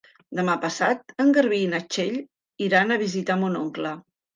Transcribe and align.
Demà 0.37 0.55
passat 0.63 1.13
en 1.25 1.29
Garbí 1.39 1.61
i 1.67 1.69
na 1.75 1.85
Txell 1.85 2.19
iran 2.71 2.93
a 2.93 3.03
visitar 3.07 3.41
mon 3.47 3.65
oncle. 3.67 3.99